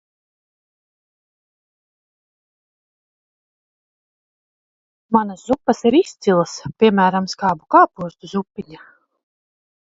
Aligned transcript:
Manas 5.17 5.45
zupas 5.51 5.83
ir 5.91 5.99
izcilas, 5.99 6.57
piemēram, 6.81 7.29
skābu 7.35 7.69
kāpostu 7.77 8.33
zupiņa. 8.35 8.83